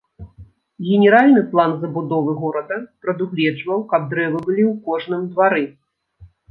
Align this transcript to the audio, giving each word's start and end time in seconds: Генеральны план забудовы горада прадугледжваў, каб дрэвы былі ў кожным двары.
Генеральны 0.87 1.41
план 1.51 1.75
забудовы 1.83 2.31
горада 2.41 2.77
прадугледжваў, 3.05 3.87
каб 3.93 4.01
дрэвы 4.17 4.39
былі 4.49 4.63
ў 4.71 4.73
кожным 4.91 5.21
двары. 5.35 5.63